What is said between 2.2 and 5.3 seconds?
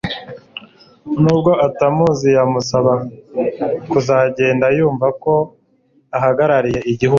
yamusaba kuzagenda yumva